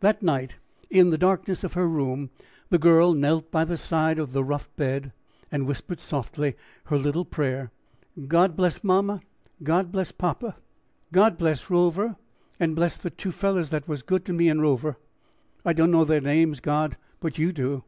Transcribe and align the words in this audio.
That 0.00 0.22
night, 0.22 0.56
in 0.90 1.08
the 1.08 1.16
darkness 1.16 1.64
of 1.64 1.72
her 1.72 1.88
room, 1.88 2.28
the 2.68 2.76
girl 2.76 3.14
knelt 3.14 3.50
by 3.50 3.64
the 3.64 3.78
side 3.78 4.18
of 4.18 4.34
her 4.34 4.42
rough 4.42 4.68
bed, 4.76 5.12
and 5.50 5.66
whispered 5.66 5.98
softly 5.98 6.56
her 6.84 6.98
little 6.98 7.24
prayer: 7.24 7.70
"God 8.26 8.54
bless 8.54 8.84
mamma, 8.84 9.22
God 9.62 9.90
bless 9.90 10.12
papa, 10.12 10.58
God 11.10 11.38
bless 11.38 11.70
Rover, 11.70 12.16
and 12.60 12.76
bless 12.76 12.98
the 12.98 13.08
two 13.08 13.32
fellers 13.32 13.70
that 13.70 13.88
was 13.88 14.02
good 14.02 14.26
to 14.26 14.34
me 14.34 14.50
and 14.50 14.60
Rover 14.60 14.98
I 15.64 15.72
dunno 15.72 16.04
their 16.04 16.20
names, 16.20 16.60
God, 16.60 16.98
but 17.18 17.38
you 17.38 17.50
do." 17.50 17.82